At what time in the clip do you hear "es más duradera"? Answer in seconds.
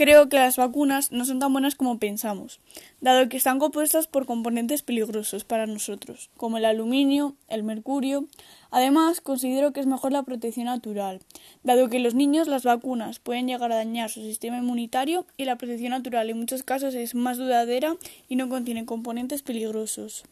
16.94-17.96